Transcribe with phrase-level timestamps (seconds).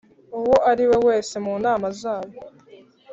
[0.39, 2.39] uwo ariwe wese mu nama zayo